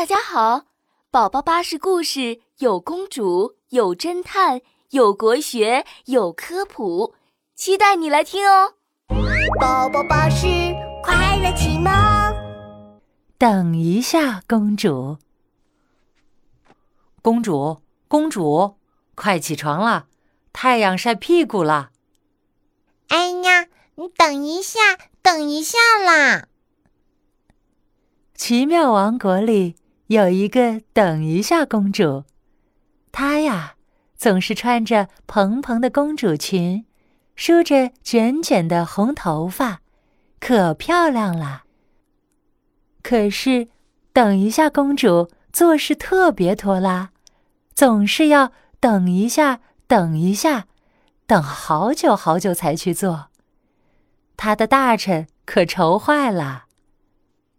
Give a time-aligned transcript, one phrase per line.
[0.00, 0.64] 大家好，
[1.10, 7.12] 宝宝巴士故事有公主，有侦探，有国学，有科普，
[7.54, 8.76] 期待你来听哦。
[9.60, 10.46] 宝宝巴士
[11.02, 11.92] 快乐启蒙。
[13.36, 15.18] 等一下，公主，
[17.20, 18.76] 公主，公主，
[19.14, 20.06] 快起床了，
[20.50, 21.90] 太阳晒屁股了。
[23.08, 24.80] 哎呀，你等一下，
[25.20, 26.46] 等一下啦！
[28.34, 29.76] 奇妙王国里
[30.10, 32.24] 有一个等一下公主，
[33.12, 33.76] 她呀
[34.16, 36.84] 总是穿着蓬蓬的公主裙，
[37.36, 39.82] 梳着卷卷的红头发，
[40.40, 41.62] 可漂亮了。
[43.04, 43.68] 可是，
[44.12, 47.12] 等一下公主做事特别拖拉，
[47.72, 50.66] 总是要等一下，等一下，
[51.28, 53.28] 等好久好久才去做。
[54.36, 56.64] 她的大臣可愁坏了，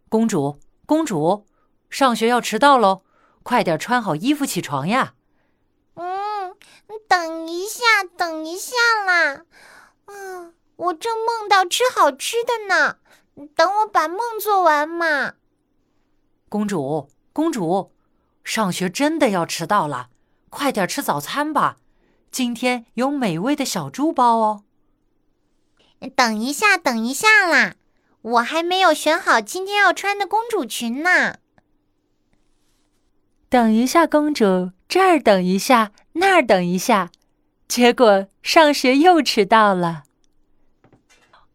[0.10, 0.60] 公主。
[0.86, 1.46] 公主，
[1.92, 3.04] 上学要迟到喽，
[3.44, 5.14] 快点穿好衣服起床呀！
[5.96, 6.56] 嗯，
[7.08, 7.84] 等一下，
[8.18, 8.76] 等一下
[9.06, 9.42] 啦！
[10.06, 12.96] 嗯，我正梦到吃好吃的呢，
[13.56, 15.34] 等我把梦做完嘛。
[16.48, 17.92] 公主，公主，
[18.44, 20.10] 上学真的要迟到了，
[20.50, 21.76] 快点吃早餐吧，
[22.32, 24.64] 今天有美味的小猪包哦。
[26.16, 27.76] 等一下，等一下啦！
[28.22, 31.40] 我还没有选好今天要穿的公主裙呢。
[33.52, 37.10] 等一下，公主，这儿等一下，那儿等一下，
[37.68, 40.04] 结果上学又迟到了。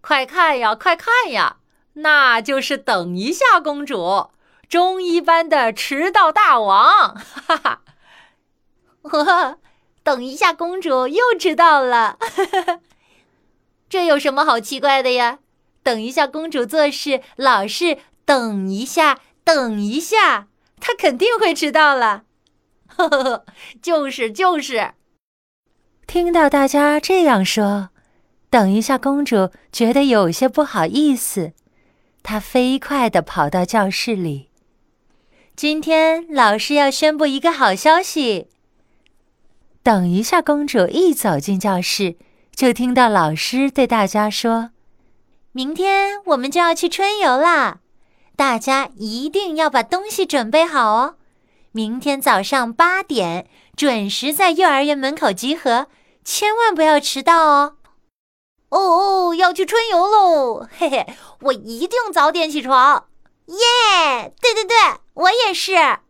[0.02, 1.56] 快看呀，快看呀，
[1.94, 4.28] 那就是等一下公主，
[4.68, 7.14] 中一班的迟到大王！
[7.14, 7.80] 哈哈，
[9.00, 9.58] 呵呵，
[10.02, 12.80] 等一下公主又迟到了，哈 哈
[13.88, 15.38] 这有什么好奇怪的呀？
[15.82, 20.48] 等一下，公主做事老是等一下，等一下，
[20.86, 22.22] 他肯定会迟到了。
[22.86, 23.46] 呵呵呵，
[23.82, 24.92] 就是就是。
[26.06, 27.88] 听到大家这样说，
[28.50, 31.54] 等一下，公主觉得有些不好意思，
[32.22, 34.50] 她飞快地跑到教室里。
[35.56, 38.46] 今天老师要宣布一个好消息。
[39.82, 42.14] 等一下，公主一走进教室，
[42.54, 44.70] 就听到老师对大家说。
[45.50, 47.80] 明天我们就要去春游啦，
[48.36, 51.16] 大家一定要把东西准备好哦。
[51.72, 55.88] 明天早上八点准时在幼儿园门口集合，
[56.24, 57.76] 千万不要迟到哦。
[58.68, 58.78] 哦
[59.30, 60.66] 哦，要去春游喽！
[60.78, 61.06] 嘿嘿，
[61.40, 63.06] 我一定早点起床。
[63.46, 64.34] 耶！
[64.40, 64.76] 对对对，
[65.14, 66.00] 我也是。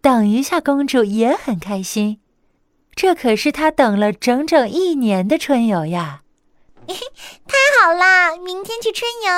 [0.00, 2.20] 等一下，公主也很开心，
[2.94, 6.22] 这可是她等了整整一年的春游呀。
[6.86, 8.36] 太好啦！
[8.36, 9.30] 明天去春游，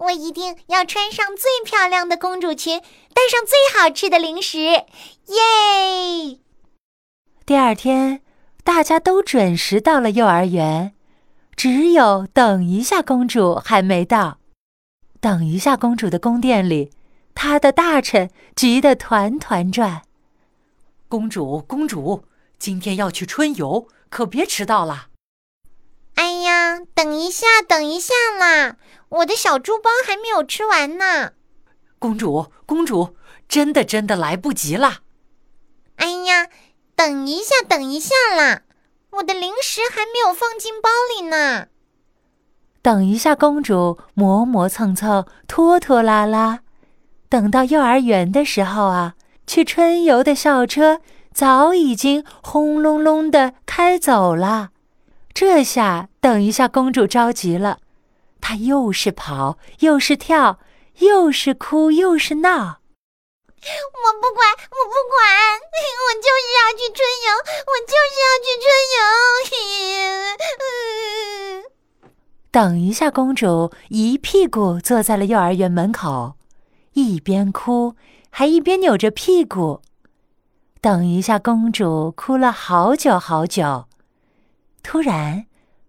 [0.00, 6.38] 我一定要穿上最漂亮的公主裙，带上最好吃的零食，耶！
[7.44, 8.22] 第二天，
[8.64, 10.94] 大家都准时到了幼儿园，
[11.54, 14.38] 只有等一下公主还没到。
[15.20, 16.90] 等一下公主的宫殿里，
[17.34, 20.00] 她的大臣急得团团转。
[21.10, 22.24] 公主，公主，
[22.58, 25.08] 今天要去春游，可别迟到了。
[26.94, 28.76] 等一下，等一下啦！
[29.08, 31.32] 我的小猪包还没有吃完呢。
[31.98, 33.16] 公主，公主，
[33.48, 34.98] 真的真的来不及了。
[35.96, 36.48] 哎呀，
[36.94, 38.62] 等一下，等一下啦！
[39.10, 41.66] 我的零食还没有放进包里呢。
[42.82, 46.60] 等一下，公主磨磨蹭蹭，拖拖拉拉，
[47.28, 49.14] 等到幼儿园的时候啊，
[49.46, 51.00] 去春游的校车
[51.34, 54.70] 早已经轰隆隆的开走了。
[55.40, 57.78] 这下，等一下，公主着急了，
[58.42, 60.58] 她又是跑，又是跳，
[60.98, 62.52] 又是哭，又是闹。
[62.52, 65.24] 我不管，我不管，
[65.96, 67.32] 我就是要去春游，
[67.64, 68.68] 我就是要去春
[71.56, 71.64] 游。
[72.50, 76.34] 等一下，公主一屁股坐在了幼儿园门口，
[76.92, 77.96] 一边哭
[78.28, 79.80] 还一边扭着屁股。
[80.82, 83.86] 等一下，公主哭了好久好久。
[84.82, 85.46] 突然，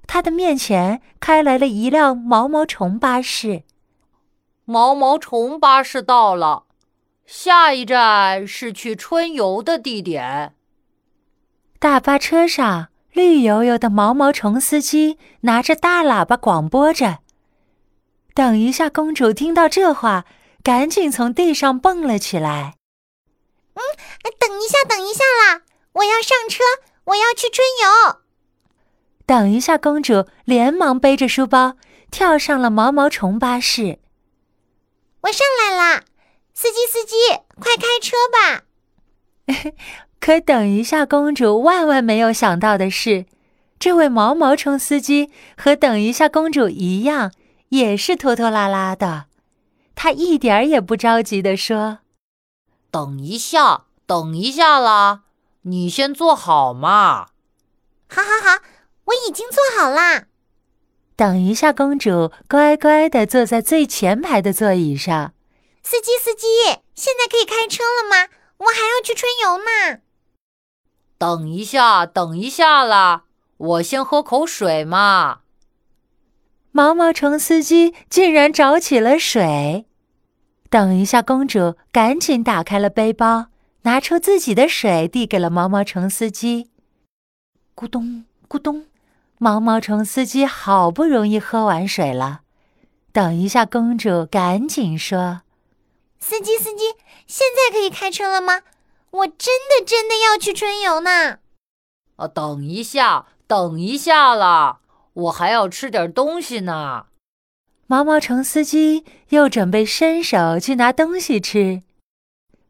[0.08, 3.64] 他的面前开来了一辆毛毛虫巴士。
[4.66, 6.66] 毛毛虫巴士到了，
[7.26, 10.56] 下一站是去春游的地点。
[11.80, 17.20] 大巴车上，绿油油的毛毛虫司机拿着大喇叭广播着。
[18.34, 20.26] 等一下，公主听到这话，
[20.64, 22.76] 赶紧从地上蹦了起来。
[23.74, 23.82] 嗯，
[24.40, 25.64] 等一下，等一下啦！
[25.94, 26.64] 我要上车，
[27.06, 28.21] 我要去春游。
[29.32, 31.78] 等一下，公主连忙背着书包
[32.12, 33.98] 跳上了毛毛虫巴士。
[35.22, 36.04] 我上来啦！
[36.54, 37.16] 司机，司机，
[37.56, 38.66] 快开车吧。
[40.20, 43.26] 可等一下，公主万万没有想到的是，
[43.80, 47.32] 这位毛毛虫司机和等一下公主一样，
[47.70, 49.28] 也是拖拖拉拉的。
[49.96, 52.00] 他一点儿也不着急地说
[52.92, 55.22] ：“等一下，等一下啦，
[55.62, 57.28] 你先坐好嘛。
[58.14, 58.62] ”“好，好，好，
[59.12, 60.26] 我已经做好啦。”
[61.16, 65.34] 等一下，公主乖乖的坐在最前排的座椅上。
[65.84, 66.48] 司机，司机，
[66.96, 68.30] 现在可以开车了吗？
[68.58, 70.00] 我还要去春游呢。
[71.18, 73.26] 等一下，等一下啦，
[73.58, 75.42] 我先喝口水嘛。
[76.72, 79.86] 毛毛虫司机竟然找起了水。
[80.70, 83.48] 等一下，公主赶紧打开了背包，
[83.82, 86.72] 拿出自己的水，递给了毛毛虫司机。
[87.76, 88.86] 咕咚咕咚，
[89.44, 92.42] 毛毛虫司机好不容易喝完水了。
[93.12, 95.42] 等一下，公主赶紧说
[96.22, 96.94] ：“司机，司机，
[97.26, 98.62] 现在可以开车了吗？
[99.10, 101.40] 我真的真的要去春游呢。”
[102.18, 104.82] 啊，等一下，等一下啦。
[105.14, 107.08] 我还要吃点东西呢。
[107.88, 111.82] 毛毛虫司机又准备伸手去拿东西吃。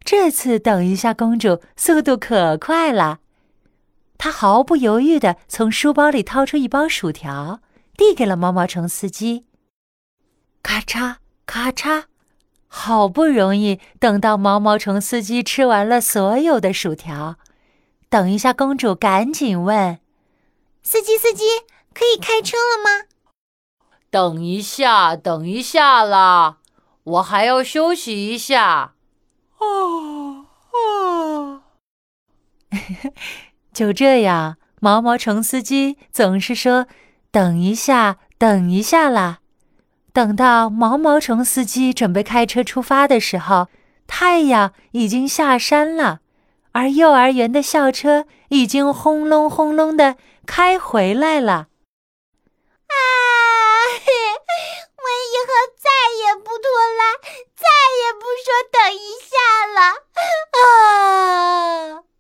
[0.06, 3.20] 这次，等一下，公主速度可快了。
[4.22, 7.60] 她毫不犹豫地从书包里掏出一包薯条，
[7.98, 9.48] 递给了毛毛虫司机。
[10.62, 11.16] 咔嚓
[11.48, 12.04] 咔嚓，
[12.68, 17.38] 好不容易等到毛毛虫司机吃完了所有的薯条。
[18.10, 20.00] 等一下，公主赶紧问
[20.84, 21.44] ：“司机，司机。”
[21.92, 23.08] 可以开车了吗？
[24.12, 26.60] 等一下，等一下啦，
[27.04, 28.94] 我还要休息一下。
[29.58, 31.64] 哦哦，
[33.74, 36.88] 就这样，毛毛虫司机总是说
[37.32, 39.40] ：“等一下，等一下啦。”
[40.14, 43.70] 等到毛毛虫司机准备开车出发的时候，
[44.08, 46.20] 太阳已经下山了，
[46.74, 51.54] 而幼儿园的校车已经轰隆轰隆的开回来了。
[51.54, 52.94] 啊
[55.02, 55.90] 我以后再
[56.20, 57.16] 也不拖拉，
[57.56, 57.66] 再
[58.02, 59.34] 也不说等一下
[59.66, 59.80] 了。
[61.98, 62.04] 啊！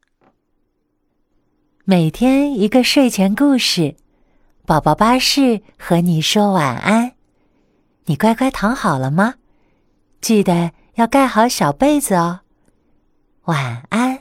[1.91, 3.97] 每天一个睡前故事，
[4.65, 7.15] 宝宝巴士和你说晚安。
[8.05, 9.33] 你乖乖躺好了吗？
[10.21, 12.39] 记得要盖好小被子哦。
[13.43, 14.20] 晚安。